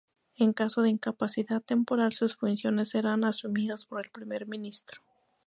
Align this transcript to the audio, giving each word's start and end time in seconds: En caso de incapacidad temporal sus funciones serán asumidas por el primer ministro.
En 0.35 0.51
caso 0.53 0.81
de 0.81 0.89
incapacidad 0.89 1.61
temporal 1.61 2.11
sus 2.11 2.35
funciones 2.35 2.89
serán 2.89 3.23
asumidas 3.23 3.85
por 3.85 4.03
el 4.03 4.09
primer 4.09 4.47
ministro. 4.47 5.03